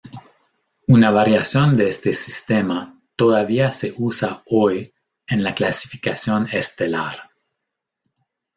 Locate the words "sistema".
2.13-2.99